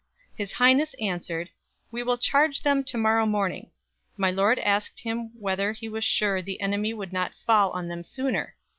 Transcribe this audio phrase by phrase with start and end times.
[0.35, 1.51] His highness answered,
[1.91, 3.69] 'Wee will charge them to morrow morninge.'
[4.17, 8.03] My lord asked him whether he were sure the enimy would not fall on them
[8.03, 8.55] sooner?